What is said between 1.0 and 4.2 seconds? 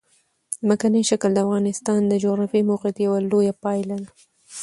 شکل د افغانستان د جغرافیایي موقیعت یوه لویه پایله ده.